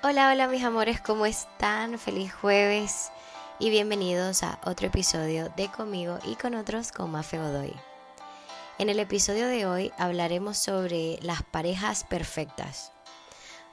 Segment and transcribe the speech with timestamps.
[0.00, 1.98] Hola, hola mis amores, ¿cómo están?
[1.98, 3.10] Feliz jueves
[3.58, 7.74] y bienvenidos a otro episodio de Conmigo y con otros con Mafe Godoy.
[8.78, 12.92] En el episodio de hoy hablaremos sobre las parejas perfectas.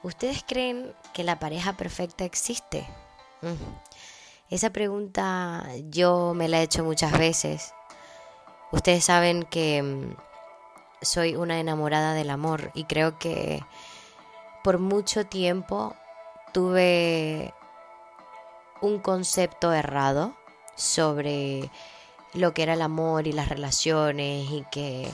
[0.01, 2.87] ¿Ustedes creen que la pareja perfecta existe?
[3.44, 3.53] Mm.
[4.49, 7.71] Esa pregunta yo me la he hecho muchas veces.
[8.71, 10.15] Ustedes saben que mm,
[11.03, 13.63] soy una enamorada del amor y creo que
[14.63, 15.96] por mucho tiempo
[16.55, 17.53] tuve
[18.80, 20.38] un concepto errado
[20.78, 21.70] sobre
[22.34, 25.12] lo que era el amor y las relaciones y que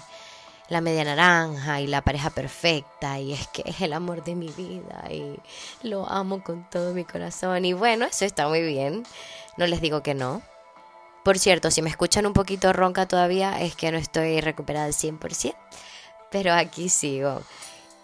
[0.70, 4.50] la media naranja y la pareja perfecta y es que es el amor de mi
[4.50, 5.40] vida y
[5.81, 7.66] lo amo con todo mi corazón.
[7.66, 9.03] Y bueno, eso está muy bien,
[9.58, 10.44] no les digo que no.
[11.23, 14.94] Por cierto, si me escuchan un poquito ronca todavía es que no estoy recuperada al
[14.94, 15.55] 100%,
[16.30, 17.42] pero aquí sigo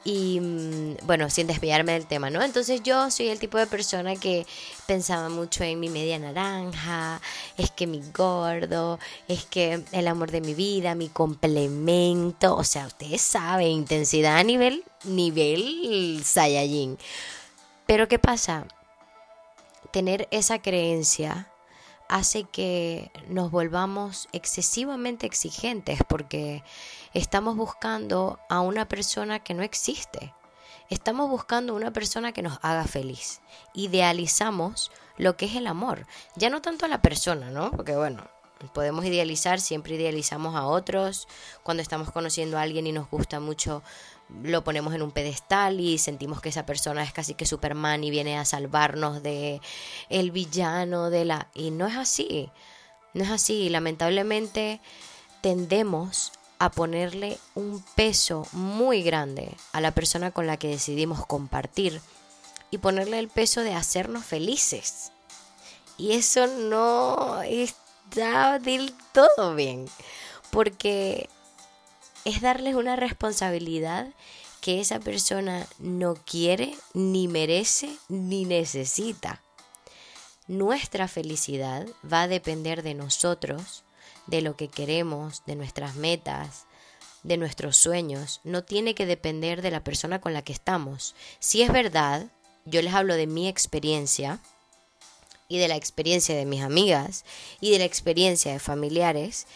[0.08, 2.42] y mm, bueno, sin desviarme del tema, ¿no?
[2.42, 4.48] Entonces yo soy el tipo de persona que
[4.86, 7.20] pensaba mucho en mi media naranja,
[7.58, 12.88] es que mi gordo, es que el amor de mi vida, mi complemento, o sea,
[12.88, 16.98] ustedes saben, intensidad a nivel, nivel Saiyajin.
[17.86, 18.66] Pero ¿qué pasa?
[19.92, 21.49] Tener esa creencia
[22.10, 26.64] hace que nos volvamos excesivamente exigentes porque
[27.14, 30.34] estamos buscando a una persona que no existe.
[30.90, 33.41] Estamos buscando una persona que nos haga feliz.
[33.74, 36.05] Idealizamos lo que es el amor.
[36.36, 37.72] Ya no tanto a la persona, ¿no?
[37.72, 38.24] Porque bueno,
[38.74, 41.27] podemos idealizar, siempre idealizamos a otros.
[41.64, 43.84] Cuando estamos conociendo a alguien y nos gusta mucho,
[44.44, 48.12] lo ponemos en un pedestal y sentimos que esa persona es casi que Superman y
[48.12, 49.62] viene a salvarnos de
[50.10, 52.50] el villano de la y no es así.
[53.14, 54.82] No es así, lamentablemente
[55.42, 62.02] tendemos a ponerle un peso muy grande a la persona con la que decidimos compartir
[62.72, 65.12] y ponerle el peso de hacernos felices.
[65.98, 69.88] Y eso no está del todo bien,
[70.52, 71.30] porque
[72.28, 74.08] es darles una responsabilidad
[74.60, 79.42] que esa persona no quiere, ni merece, ni necesita.
[80.46, 83.86] Nuestra felicidad va a depender de nosotros,
[84.26, 86.66] de lo que queremos, de nuestras metas,
[87.24, 88.42] de nuestros sueños.
[88.44, 91.16] No tiene que depender de la persona con la que estamos.
[91.40, 92.28] Si es verdad,
[92.66, 94.40] yo les hablo de mi experiencia
[95.48, 97.24] y de la experiencia de mis amigas
[97.62, 99.48] y de la experiencia de familiares.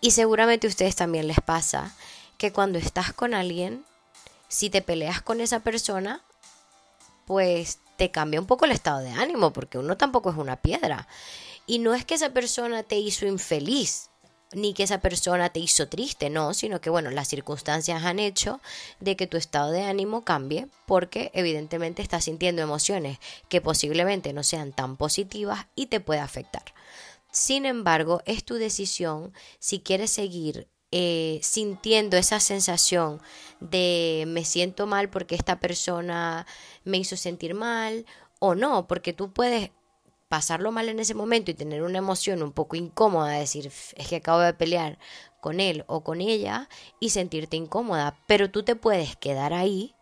[0.00, 1.94] Y seguramente a ustedes también les pasa
[2.38, 3.84] que cuando estás con alguien,
[4.48, 6.22] si te peleas con esa persona,
[7.26, 11.08] pues te cambia un poco el estado de ánimo, porque uno tampoco es una piedra.
[11.66, 14.10] Y no es que esa persona te hizo infeliz,
[14.52, 18.60] ni que esa persona te hizo triste, no, sino que bueno, las circunstancias han hecho
[19.00, 23.18] de que tu estado de ánimo cambie porque evidentemente estás sintiendo emociones
[23.48, 26.62] que posiblemente no sean tan positivas y te puede afectar.
[27.32, 33.20] Sin embargo, es tu decisión si quieres seguir eh, sintiendo esa sensación
[33.60, 36.46] de me siento mal porque esta persona
[36.84, 38.06] me hizo sentir mal
[38.38, 39.70] o no, porque tú puedes
[40.28, 44.16] pasarlo mal en ese momento y tener una emoción un poco incómoda, decir, es que
[44.16, 44.98] acabo de pelear
[45.40, 46.68] con él o con ella
[47.00, 49.95] y sentirte incómoda, pero tú te puedes quedar ahí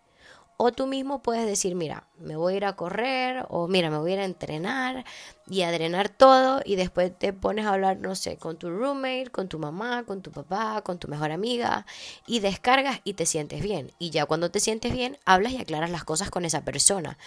[0.57, 3.99] o tú mismo puedes decir, mira, me voy a ir a correr o mira, me
[3.99, 5.05] voy a ir a entrenar
[5.49, 9.31] y a drenar todo y después te pones a hablar, no sé, con tu roommate,
[9.31, 11.87] con tu mamá, con tu papá, con tu mejor amiga
[12.27, 13.93] y descargas y te sientes bien.
[13.99, 17.19] Y ya cuando te sientes bien, hablas y aclaras las cosas con esa persona,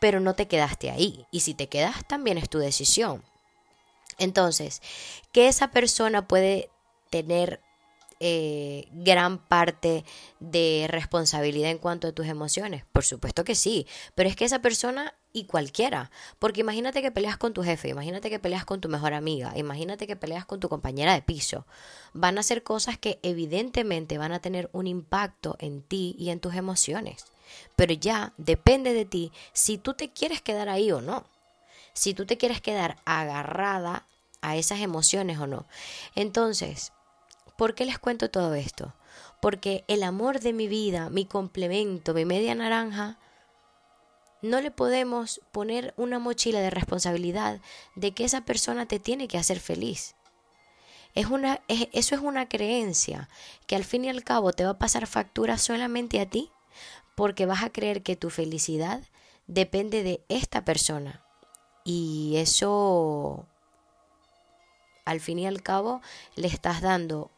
[0.00, 1.26] pero no te quedaste ahí.
[1.30, 3.22] Y si te quedas, también es tu decisión.
[4.18, 4.80] Entonces,
[5.32, 6.70] que esa persona puede
[7.10, 7.60] tener
[8.20, 10.04] eh, gran parte
[10.40, 12.84] de responsabilidad en cuanto a tus emociones?
[12.92, 17.36] Por supuesto que sí, pero es que esa persona y cualquiera, porque imagínate que peleas
[17.36, 20.70] con tu jefe, imagínate que peleas con tu mejor amiga, imagínate que peleas con tu
[20.70, 21.66] compañera de piso,
[22.14, 26.40] van a ser cosas que evidentemente van a tener un impacto en ti y en
[26.40, 27.26] tus emociones,
[27.76, 31.26] pero ya depende de ti si tú te quieres quedar ahí o no,
[31.92, 34.06] si tú te quieres quedar agarrada
[34.40, 35.66] a esas emociones o no.
[36.14, 36.92] Entonces,
[37.56, 38.94] ¿Por qué les cuento todo esto?
[39.40, 43.18] Porque el amor de mi vida, mi complemento, mi media naranja,
[44.42, 47.60] no le podemos poner una mochila de responsabilidad
[47.94, 50.14] de que esa persona te tiene que hacer feliz.
[51.14, 53.28] Es una, eso es una creencia
[53.66, 56.50] que al fin y al cabo te va a pasar factura solamente a ti
[57.14, 59.02] porque vas a creer que tu felicidad
[59.46, 61.24] depende de esta persona.
[61.84, 63.46] Y eso,
[65.06, 66.02] al fin y al cabo,
[66.34, 67.30] le estás dando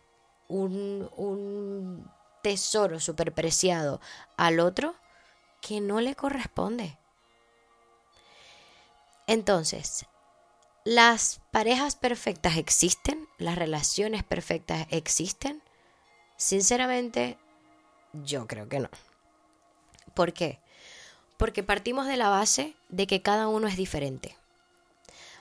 [0.48, 2.10] un, un
[2.42, 4.00] tesoro superpreciado
[4.36, 4.94] al otro
[5.60, 6.98] que no le corresponde.
[9.26, 10.06] Entonces,
[10.84, 13.28] ¿las parejas perfectas existen?
[13.36, 15.62] ¿Las relaciones perfectas existen?
[16.36, 17.36] Sinceramente,
[18.12, 18.88] yo creo que no.
[20.14, 20.60] ¿Por qué?
[21.36, 24.37] Porque partimos de la base de que cada uno es diferente.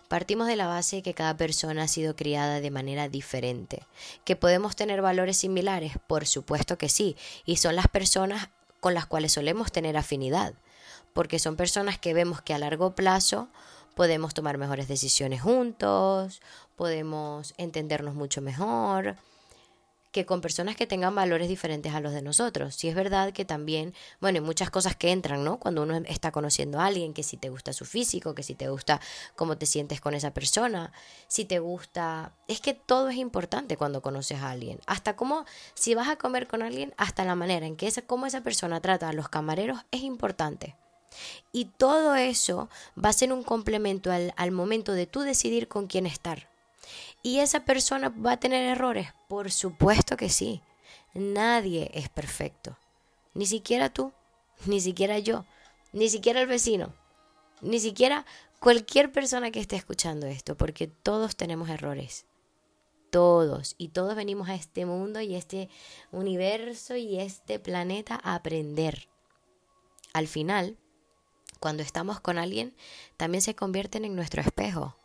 [0.08, 3.86] Partimos de la base que cada persona ha sido criada de manera diferente.
[4.24, 5.94] ¿Que podemos tener valores similares?
[6.08, 7.18] Por supuesto que sí.
[7.46, 8.50] Y son las personas
[8.80, 10.54] con las cuales solemos tener afinidad.
[11.14, 13.50] Porque son personas que vemos que a largo plazo
[13.96, 16.42] podemos tomar mejores decisiones juntos,
[16.76, 19.18] podemos entendernos mucho mejor,
[20.12, 22.76] que con personas que tengan valores diferentes a los de nosotros.
[22.76, 25.60] Si es verdad que también, bueno, hay muchas cosas que entran, ¿no?
[25.60, 28.70] Cuando uno está conociendo a alguien, que si te gusta su físico, que si te
[28.70, 29.02] gusta
[29.36, 30.92] cómo te sientes con esa persona,
[31.28, 34.80] si te gusta, es que todo es importante cuando conoces a alguien.
[34.86, 38.26] Hasta cómo, si vas a comer con alguien, hasta la manera en que esa, cómo
[38.26, 40.76] esa persona trata a los camareros es importante.
[41.52, 42.70] Y todo eso
[43.04, 46.48] va a ser un complemento al, al momento de tú decidir con quién estar.
[47.24, 49.14] ¿Y esa persona va a tener errores?
[49.28, 50.62] Por supuesto que sí.
[51.14, 52.78] Nadie es perfecto.
[53.34, 54.14] Ni siquiera tú,
[54.66, 55.46] ni siquiera yo,
[55.94, 56.94] ni siquiera el vecino,
[57.62, 58.26] ni siquiera
[58.60, 62.26] cualquier persona que esté escuchando esto, porque todos tenemos errores.
[63.10, 63.76] Todos.
[63.78, 65.70] Y todos venimos a este mundo y este
[66.12, 69.08] universo y este planeta a aprender.
[70.14, 70.78] Al final,
[71.60, 72.76] cuando estamos con alguien,
[73.16, 74.97] también se convierten en nuestro espejo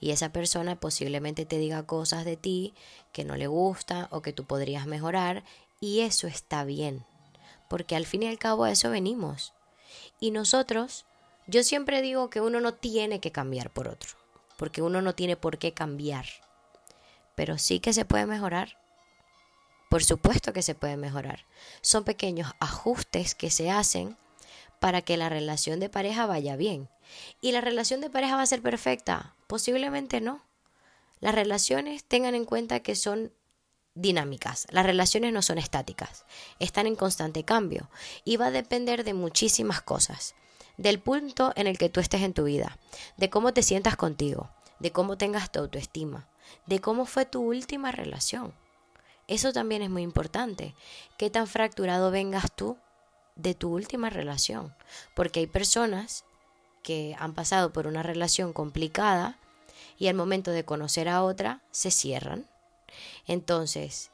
[0.00, 2.74] y esa persona posiblemente te diga cosas de ti
[3.12, 5.44] que no le gusta o que tú podrías mejorar
[5.80, 7.04] y eso está bien,
[7.68, 9.52] porque al fin y al cabo a eso venimos.
[10.20, 11.04] Y nosotros,
[11.46, 14.10] yo siempre digo que uno no tiene que cambiar por otro,
[14.56, 16.26] porque uno no tiene por qué cambiar,
[17.34, 18.78] pero sí que se puede mejorar.
[19.88, 21.44] Por supuesto que se puede mejorar.
[21.80, 24.16] Son pequeños ajustes que se hacen
[24.80, 26.88] para que la relación de pareja vaya bien.
[27.40, 29.34] ¿Y la relación de pareja va a ser perfecta?
[29.46, 30.44] Posiblemente no.
[31.20, 33.32] Las relaciones tengan en cuenta que son
[33.94, 34.66] dinámicas.
[34.70, 36.24] Las relaciones no son estáticas,
[36.60, 37.90] están en constante cambio
[38.24, 40.34] y va a depender de muchísimas cosas.
[40.76, 42.78] Del punto en el que tú estés en tu vida,
[43.16, 46.28] de cómo te sientas contigo, de cómo tengas tu autoestima,
[46.66, 48.52] de cómo fue tu última relación.
[49.26, 50.74] Eso también es muy importante.
[51.16, 52.76] ¿Qué tan fracturado vengas tú
[53.36, 54.74] de tu última relación?
[55.14, 56.24] Porque hay personas
[56.82, 59.38] que han pasado por una relación complicada
[59.98, 62.46] y al momento de conocer a otra se cierran.
[63.26, 64.10] Entonces,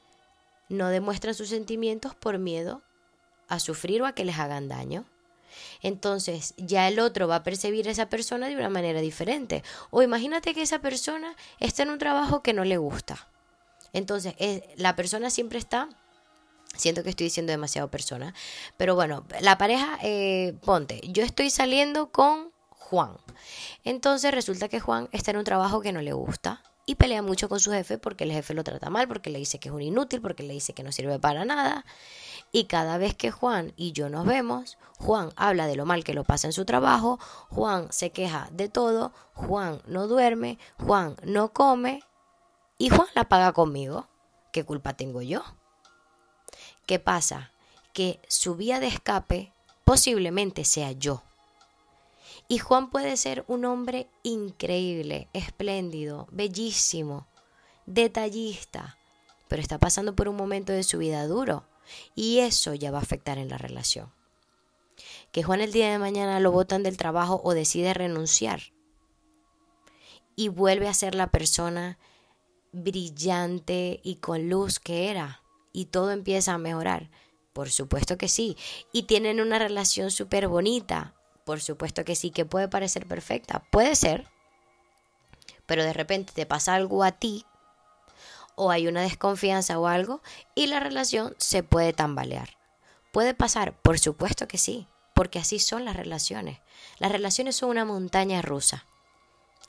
[0.68, 2.82] no demuestran sus sentimientos por miedo
[3.48, 5.04] a sufrir o a que les hagan daño.
[5.82, 9.62] Entonces ya el otro va a percibir a esa persona de una manera diferente.
[9.90, 13.28] O imagínate que esa persona está en un trabajo que no le gusta.
[13.92, 14.34] Entonces
[14.76, 15.90] la persona siempre está
[16.76, 18.34] Siento que estoy diciendo demasiado persona.
[18.76, 23.16] Pero bueno, la pareja, eh, ponte, yo estoy saliendo con Juan.
[23.84, 27.48] Entonces resulta que Juan está en un trabajo que no le gusta y pelea mucho
[27.48, 29.82] con su jefe porque el jefe lo trata mal, porque le dice que es un
[29.82, 31.84] inútil, porque le dice que no sirve para nada.
[32.50, 36.14] Y cada vez que Juan y yo nos vemos, Juan habla de lo mal que
[36.14, 37.18] lo pasa en su trabajo,
[37.48, 42.02] Juan se queja de todo, Juan no duerme, Juan no come
[42.78, 44.08] y Juan la paga conmigo.
[44.52, 45.42] ¿Qué culpa tengo yo?
[46.86, 47.52] ¿Qué pasa?
[47.92, 49.52] Que su vía de escape
[49.84, 51.22] posiblemente sea yo.
[52.48, 57.26] Y Juan puede ser un hombre increíble, espléndido, bellísimo,
[57.86, 58.98] detallista,
[59.48, 61.64] pero está pasando por un momento de su vida duro
[62.14, 64.12] y eso ya va a afectar en la relación.
[65.30, 68.60] Que Juan el día de mañana lo botan del trabajo o decide renunciar
[70.36, 71.98] y vuelve a ser la persona
[72.72, 75.41] brillante y con luz que era
[75.72, 77.10] y todo empieza a mejorar.
[77.52, 78.56] Por supuesto que sí.
[78.92, 81.14] Y tienen una relación súper bonita.
[81.44, 83.64] Por supuesto que sí, que puede parecer perfecta.
[83.70, 84.28] Puede ser.
[85.66, 87.44] Pero de repente te pasa algo a ti
[88.54, 90.20] o hay una desconfianza o algo
[90.54, 92.56] y la relación se puede tambalear.
[93.12, 93.74] ¿Puede pasar?
[93.80, 96.60] Por supuesto que sí, porque así son las relaciones.
[96.98, 98.86] Las relaciones son una montaña rusa.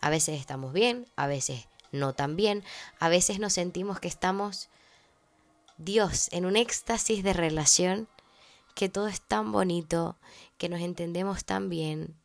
[0.01, 2.63] A veces estamos bien, a veces no tan bien,
[2.99, 4.69] a veces nos sentimos que estamos,
[5.83, 8.07] Dios, en un éxtasis de relación
[8.75, 10.17] que todo es tan bonito,
[10.57, 12.15] que nos entendemos tan bien,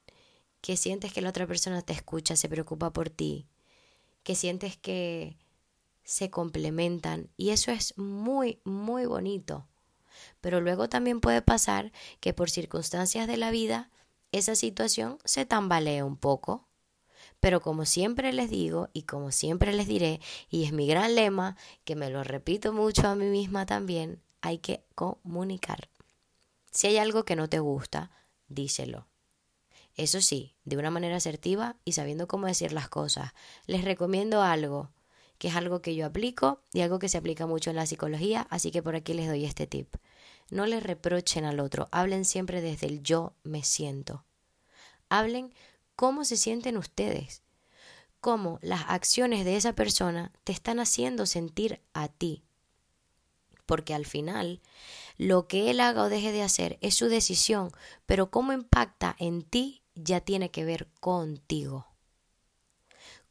[0.60, 3.46] que sientes que la otra persona te escucha, se preocupa por ti,
[4.22, 5.36] que sientes que
[6.04, 9.66] se complementan y eso es muy, muy bonito.
[10.40, 13.90] Pero luego también puede pasar que por circunstancias de la vida
[14.32, 16.67] esa situación se tambalee un poco.
[17.40, 21.56] Pero como siempre les digo y como siempre les diré, y es mi gran lema,
[21.84, 25.88] que me lo repito mucho a mí misma también, hay que comunicar.
[26.70, 28.10] Si hay algo que no te gusta,
[28.48, 29.06] díselo.
[29.96, 33.32] Eso sí, de una manera asertiva y sabiendo cómo decir las cosas.
[33.66, 34.92] Les recomiendo algo,
[35.38, 38.46] que es algo que yo aplico y algo que se aplica mucho en la psicología,
[38.50, 39.94] así que por aquí les doy este tip.
[40.50, 44.24] No le reprochen al otro, hablen siempre desde el yo me siento.
[45.08, 45.52] Hablen
[45.98, 47.42] cómo se sienten ustedes,
[48.20, 52.44] cómo las acciones de esa persona te están haciendo sentir a ti.
[53.66, 54.62] Porque al final,
[55.16, 57.72] lo que él haga o deje de hacer es su decisión,
[58.06, 61.88] pero cómo impacta en ti ya tiene que ver contigo.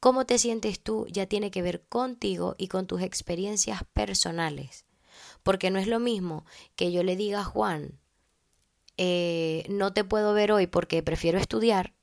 [0.01, 4.83] Cómo te sientes tú ya tiene que ver contigo y con tus experiencias personales.
[5.41, 6.45] Porque no es lo mismo
[6.75, 7.97] que yo le diga a Juan,
[8.97, 11.93] eh, no te puedo ver hoy porque prefiero estudiar,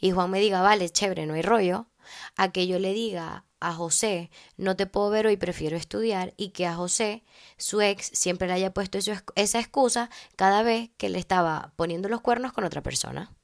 [0.00, 1.88] y Juan me diga, vale, chévere, no hay rollo,
[2.36, 6.50] a que yo le diga a José, no te puedo ver hoy, prefiero estudiar, y
[6.50, 7.24] que a José,
[7.56, 12.20] su ex, siempre le haya puesto esa excusa cada vez que le estaba poniendo los
[12.20, 13.34] cuernos con otra persona.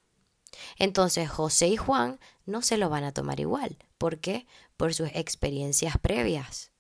[0.77, 3.79] Entonces José y Juan no se lo van a tomar igual.
[3.99, 4.47] ¿Por qué?
[4.77, 6.73] Por sus experiencias previas.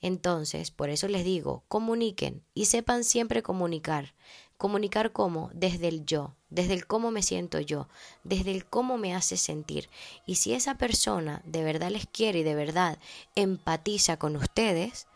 [0.00, 4.14] Entonces, por eso les digo, comuniquen y sepan siempre comunicar.
[4.60, 7.88] Comunicar cómo, desde el yo, desde el cómo me siento yo,
[8.24, 9.88] desde el cómo me hace sentir.
[10.26, 12.98] Y si esa persona de verdad les quiere y de verdad
[13.34, 15.06] empatiza con ustedes,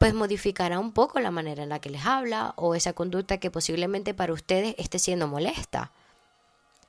[0.00, 3.52] pues modificará un poco la manera en la que les habla o esa conducta que
[3.52, 5.92] posiblemente para ustedes esté siendo molesta.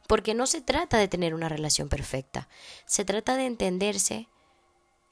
[0.07, 2.47] Porque no se trata de tener una relación perfecta,
[2.87, 4.27] se trata de entenderse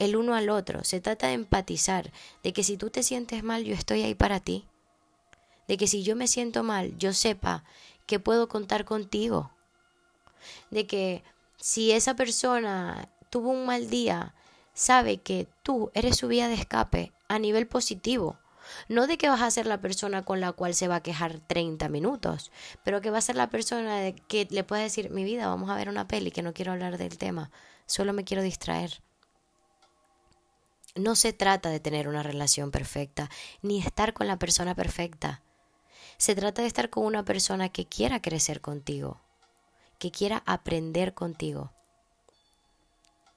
[0.00, 2.10] el uno al otro, se trata de empatizar,
[2.42, 4.66] de que si tú te sientes mal, yo estoy ahí para ti,
[5.68, 7.64] de que si yo me siento mal, yo sepa
[8.06, 9.52] que puedo contar contigo,
[10.70, 11.22] de que
[11.56, 14.34] si esa persona tuvo un mal día,
[14.74, 18.38] sabe que tú eres su vía de escape a nivel positivo
[18.88, 21.40] no de que vas a ser la persona con la cual se va a quejar
[21.40, 22.50] 30 minutos,
[22.84, 25.70] pero que va a ser la persona de que le puede decir, mi vida, vamos
[25.70, 27.50] a ver una peli, que no quiero hablar del tema,
[27.86, 29.02] solo me quiero distraer.
[30.94, 33.30] No se trata de tener una relación perfecta,
[33.62, 35.42] ni estar con la persona perfecta.
[36.22, 39.20] Se trata de estar con una persona que quiera crecer contigo,
[39.98, 41.72] que quiera aprender contigo.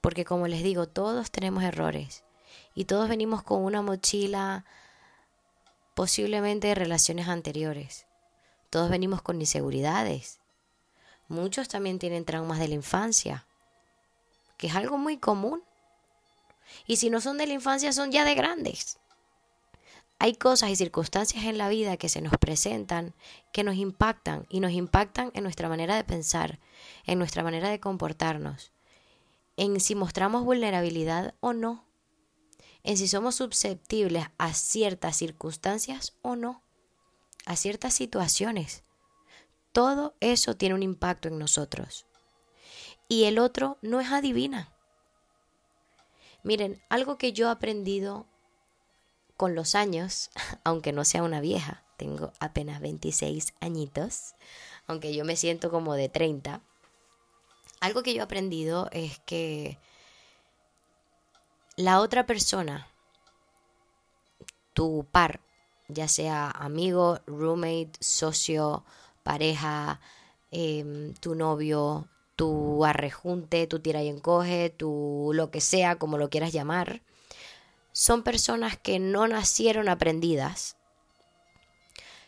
[0.00, 2.22] Porque como les digo, todos tenemos errores
[2.76, 4.64] y todos venimos con una mochila
[5.96, 8.06] posiblemente de relaciones anteriores.
[8.70, 10.38] Todos venimos con inseguridades.
[11.26, 13.48] Muchos también tienen traumas de la infancia,
[14.58, 15.60] que es algo muy común.
[16.86, 19.00] Y si no son de la infancia, son ya de grandes.
[20.18, 23.14] Hay cosas y circunstancias en la vida que se nos presentan,
[23.52, 26.58] que nos impactan y nos impactan en nuestra manera de pensar,
[27.04, 28.72] en nuestra manera de comportarnos,
[29.56, 31.86] en si mostramos vulnerabilidad o no
[32.86, 36.62] en si somos susceptibles a ciertas circunstancias o no,
[37.44, 38.84] a ciertas situaciones.
[39.72, 42.06] Todo eso tiene un impacto en nosotros.
[43.08, 44.72] Y el otro no es adivina.
[46.44, 48.28] Miren, algo que yo he aprendido
[49.36, 50.30] con los años,
[50.64, 54.34] aunque no sea una vieja, tengo apenas 26 añitos,
[54.86, 56.62] aunque yo me siento como de 30,
[57.80, 59.78] algo que yo he aprendido es que
[61.76, 62.88] la otra persona,
[64.72, 65.40] tu par,
[65.88, 68.84] ya sea amigo, roommate, socio,
[69.22, 70.00] pareja,
[70.50, 76.30] em, tu novio, tu arrejunte, tu tira y encoge, tu lo que sea, como lo
[76.30, 77.02] quieras llamar,
[77.96, 80.76] son personas que no nacieron aprendidas,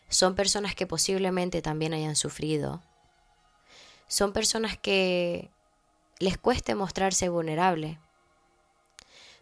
[0.09, 2.81] son personas que posiblemente también hayan sufrido,
[4.07, 5.51] son personas que
[6.17, 7.99] les cueste mostrarse vulnerable,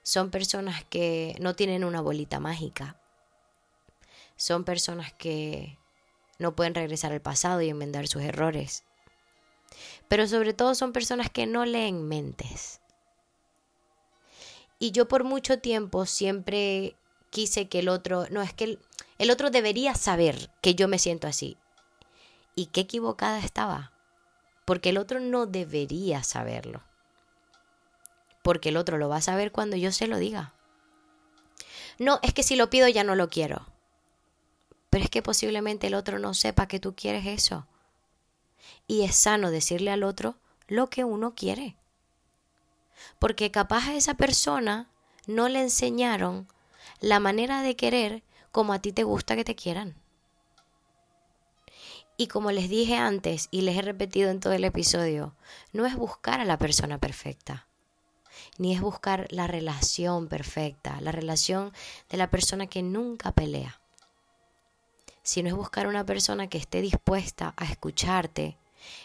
[0.03, 2.99] son personas que no tienen una bolita mágica.
[4.35, 5.77] Son personas que
[6.39, 8.83] no pueden regresar al pasado y enmendar sus errores.
[10.09, 12.81] Pero sobre todo son personas que no leen mentes.
[14.79, 16.95] Y yo por mucho tiempo siempre
[17.29, 18.79] quise que el otro, no es que el,
[19.17, 21.57] el otro debería saber que yo me siento así.
[22.55, 23.91] Y qué equivocada estaba.
[24.65, 26.83] Porque el otro no debería saberlo
[28.47, 30.53] porque el otro lo va a saber cuando yo se lo diga.
[31.99, 33.65] No, es que si lo pido ya no lo quiero.
[34.89, 37.67] Pero es que posiblemente el otro no sepa que tú quieres eso.
[38.87, 40.37] Y es sano decirle al otro
[40.69, 41.75] lo que uno quiere.
[43.19, 44.89] Porque capaz a esa persona
[45.25, 46.47] no le enseñaron
[46.99, 49.95] la manera de querer como a ti te gusta que te quieran.
[52.17, 55.35] Y como les dije antes y les he repetido en todo el episodio,
[55.73, 57.67] no es buscar a la persona perfecta
[58.57, 61.73] ni es buscar la relación perfecta, la relación
[62.09, 63.79] de la persona que nunca pelea,
[65.23, 68.57] sino es buscar una persona que esté dispuesta a escucharte,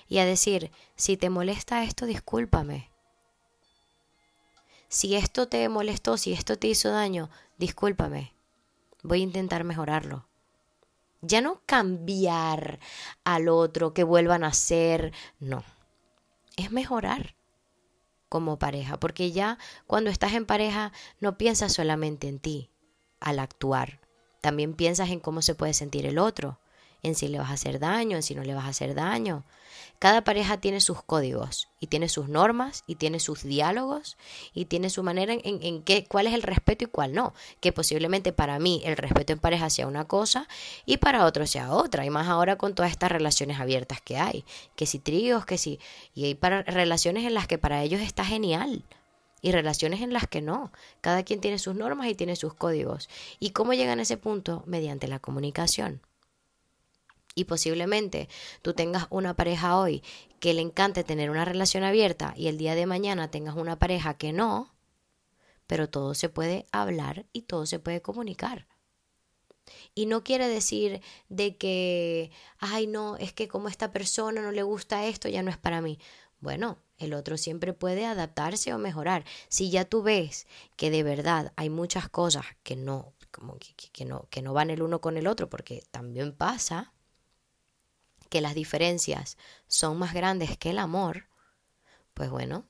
[0.09, 2.92] y a decir, si te molesta esto, discúlpame.
[4.93, 8.35] Si esto te molestó, si esto te hizo daño, discúlpame.
[9.03, 10.29] Voy a intentar mejorarlo.
[11.23, 12.79] Ya no cambiar
[13.25, 15.65] al otro, que vuelvan a ser, no.
[16.59, 17.37] Es mejorar
[18.29, 19.57] como pareja, porque ya
[19.87, 22.71] cuando estás en pareja no piensas solamente en ti
[23.19, 23.99] al actuar,
[24.43, 26.61] también piensas en cómo se puede sentir el otro,
[27.03, 29.45] en si le vas a hacer daño, en si no le vas a hacer daño.
[29.99, 34.17] Cada pareja tiene sus códigos y tiene sus normas y tiene sus diálogos
[34.53, 37.35] y tiene su manera en, qué, cuál es el respeto y cuál no.
[37.61, 40.49] Que posiblemente para mí el respeto en pareja sea una cosa
[40.87, 42.05] y para otro sea otra.
[42.05, 44.45] Y más ahora con todas estas relaciones abiertas que hay.
[44.75, 45.79] Que si tríos, que si...
[46.15, 48.85] Y hay para, relaciones en las que para ellos está genial
[49.41, 50.73] y relaciones en las que no.
[51.01, 53.09] Cada quien tiene sus normas y tiene sus códigos.
[53.39, 54.65] ¿Y cómo llegan a ese punto?
[54.67, 56.01] Mediante la comunicación.
[57.35, 58.29] Y posiblemente
[58.63, 60.03] tú tengas una pareja hoy
[60.41, 64.15] que le encante tener una relación abierta y el día de mañana tengas una pareja
[64.15, 64.75] que no,
[65.67, 68.67] pero todo se puede hablar y todo se puede comunicar.
[69.95, 74.63] Y no quiere decir de que, ay no, es que como esta persona no le
[74.63, 75.99] gusta esto, ya no es para mí.
[76.41, 79.25] Bueno, el otro siempre puede adaptarse o mejorar.
[79.49, 80.47] Si ya tú ves
[80.77, 84.71] que de verdad hay muchas cosas que no, como que, que no, que no van
[84.71, 86.93] el uno con el otro, porque también pasa,
[88.33, 89.37] que las diferencias
[89.69, 91.27] son más grandes que el amor,
[92.15, 92.65] pues bueno,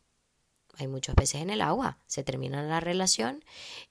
[0.76, 3.45] hay muchos peces en el agua, se termina la relación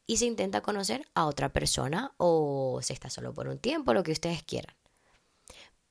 [0.05, 4.03] y se intenta conocer a otra persona o se está solo por un tiempo, lo
[4.03, 4.75] que ustedes quieran.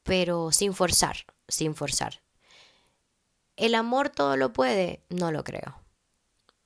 [0.02, 1.16] Pero sin forzar,
[1.48, 2.20] sin forzar.
[3.56, 5.02] ¿El amor todo lo puede?
[5.08, 5.80] No lo creo.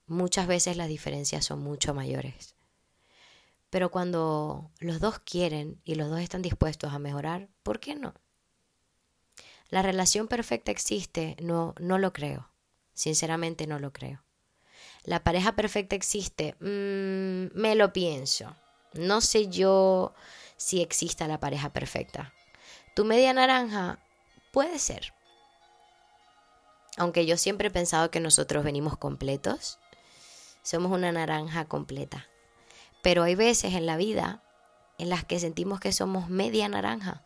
[0.09, 2.57] Muchas veces las diferencias son mucho mayores.
[3.71, 8.13] Pero cuando los dos quieren y los dos están dispuestos a mejorar, ¿por qué no?
[9.71, 11.37] ¿La relación perfecta existe?
[11.41, 12.51] No, no lo creo.
[12.93, 14.23] Sinceramente no lo creo.
[15.05, 16.55] ¿La pareja perfecta existe?
[16.61, 18.55] Mm, me lo pienso.
[18.95, 20.15] No sé yo
[20.57, 22.33] si exista la pareja perfecta.
[22.95, 23.99] ¿Tu media naranja?
[24.53, 25.13] Puede ser.
[26.97, 29.79] Aunque yo siempre he pensado que nosotros venimos completos.
[30.63, 32.29] Somos una naranja completa.
[33.03, 34.43] Pero hay veces en la vida
[34.97, 37.25] en las que sentimos que somos media naranja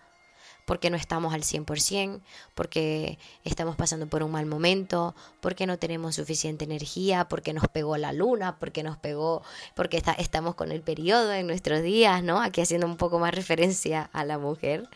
[0.68, 2.20] porque no estamos al 100%,
[2.54, 7.96] porque estamos pasando por un mal momento, porque no tenemos suficiente energía, porque nos pegó
[7.96, 9.42] la luna, porque nos pegó,
[9.74, 12.42] porque estamos con el periodo en nuestros días, ¿no?
[12.42, 14.86] Aquí haciendo un poco más referencia a la mujer,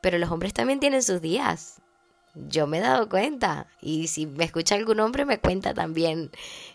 [0.00, 1.82] pero los hombres también tienen sus días.
[2.34, 3.66] Yo me he dado cuenta.
[3.82, 6.30] Y si me escucha algún hombre me cuenta también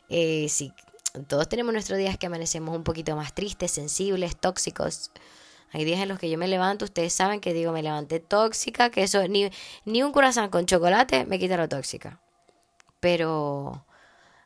[0.07, 0.71] eh, si
[1.27, 5.09] todos tenemos nuestros días que amanecemos un poquito más tristes, sensibles, tóxicos,
[5.75, 8.89] hay días en los que yo me levanto, ustedes saben que digo, me levanté tóxica,
[8.91, 9.49] que eso, ni,
[9.83, 12.21] ni un corazón con chocolate me quita lo tóxica.
[13.01, 13.85] Pero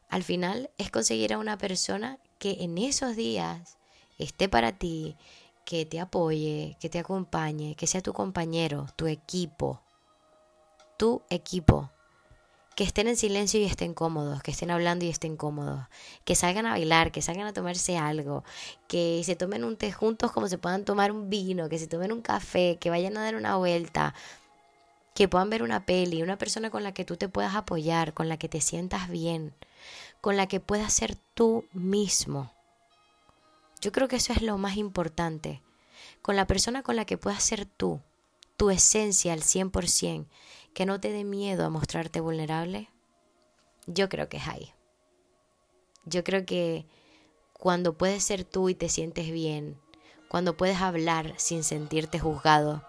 [0.10, 3.78] al final es conseguir a una persona que en esos días
[4.18, 5.18] esté para ti,
[5.66, 9.84] que te apoye, que te acompañe, que sea tu compañero, tu equipo,
[10.98, 11.92] tu equipo
[12.80, 15.86] que estén en silencio y estén cómodos, que estén hablando y estén cómodos,
[16.24, 18.46] que salgan a bailar, que salgan a tomarse algo,
[18.88, 22.14] que se tomen un té juntos como se puedan tomar un vino, que se tomen
[22.14, 24.16] un café, que vayan a dar una vuelta,
[25.14, 28.30] que puedan ver una peli, una persona con la que tú te puedas apoyar, con
[28.30, 29.54] la que te sientas bien,
[30.22, 32.54] con la que puedas ser tú mismo.
[33.82, 35.62] Yo creo que eso es lo más importante,
[36.22, 38.00] con la persona con la que puedas ser tú,
[38.56, 40.28] tu esencia al 100%,
[40.74, 42.90] que no te dé miedo a mostrarte vulnerable,
[43.88, 44.74] yo creo que es ahí.
[46.06, 46.86] Yo creo que
[47.54, 49.80] cuando puedes ser tú y te sientes bien,
[50.30, 52.84] cuando puedes hablar sin sentirte juzgado,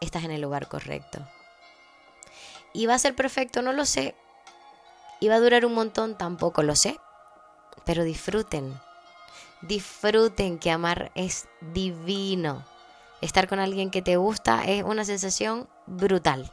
[0.00, 1.26] estás en el lugar correcto.
[2.72, 3.62] ¿Y va a ser perfecto?
[3.62, 4.14] No lo sé.
[5.20, 6.18] ¿Y va a durar un montón?
[6.18, 7.00] Tampoco lo sé.
[7.86, 8.78] Pero disfruten.
[9.62, 12.66] Disfruten que amar es divino.
[13.22, 16.52] Estar con alguien que te gusta es una sensación brutal.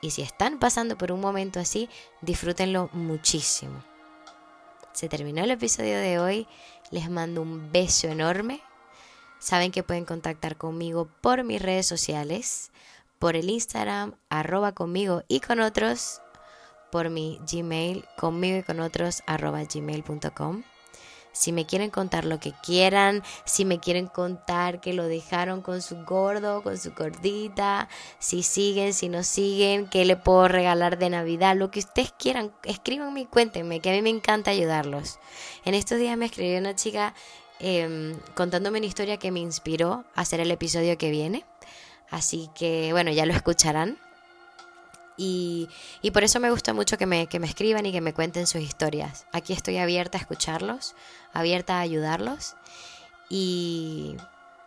[0.00, 1.88] Y si están pasando por un momento así,
[2.20, 3.82] disfrútenlo muchísimo.
[4.92, 6.46] Se terminó el episodio de hoy.
[6.90, 8.62] Les mando un beso enorme.
[9.38, 12.72] Saben que pueden contactar conmigo por mis redes sociales,
[13.18, 16.20] por el Instagram, arroba conmigo y con otros,
[16.90, 20.62] por mi Gmail, conmigo y con otros, arroba gmail.com
[21.38, 25.82] si me quieren contar lo que quieran, si me quieren contar que lo dejaron con
[25.82, 31.10] su gordo, con su gordita, si siguen, si no siguen, qué le puedo regalar de
[31.10, 35.20] Navidad, lo que ustedes quieran, escríbanme y cuéntenme, que a mí me encanta ayudarlos.
[35.64, 37.14] En estos días me escribió una chica
[37.60, 41.44] em, contándome una historia que me inspiró a hacer el episodio que viene.
[42.10, 43.96] Así que bueno, ya lo escucharán.
[45.20, 45.68] Y,
[46.00, 48.46] y, por eso me gusta mucho que me, que me escriban y que me cuenten
[48.46, 49.26] sus historias.
[49.32, 50.94] Aquí estoy abierta a escucharlos,
[51.32, 52.54] abierta a ayudarlos.
[53.28, 54.16] Y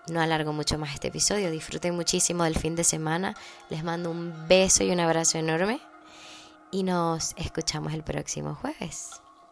[0.08, 1.50] no alargo mucho más este episodio.
[1.52, 3.34] Disfruten muchísimo del fin de semana.
[3.70, 5.80] Les mando un beso y un abrazo enorme.
[6.70, 9.22] Y nos escuchamos el próximo jueves.